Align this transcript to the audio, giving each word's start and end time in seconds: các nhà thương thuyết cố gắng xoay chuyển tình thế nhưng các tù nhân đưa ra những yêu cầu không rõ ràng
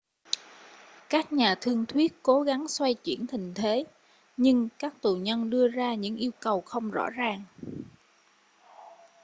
các 1.09 1.33
nhà 1.33 1.55
thương 1.61 1.85
thuyết 1.85 2.13
cố 2.23 2.41
gắng 2.41 2.67
xoay 2.67 2.93
chuyển 2.93 3.25
tình 3.31 3.53
thế 3.55 3.85
nhưng 4.37 4.69
các 4.79 5.01
tù 5.01 5.15
nhân 5.15 5.49
đưa 5.49 5.67
ra 5.67 5.93
những 5.95 6.15
yêu 6.15 6.31
cầu 6.39 6.61
không 6.61 6.91
rõ 6.91 7.09
ràng 7.09 7.43